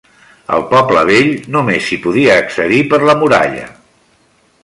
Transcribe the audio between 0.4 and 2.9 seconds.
Al poble vell només s'hi podia accedir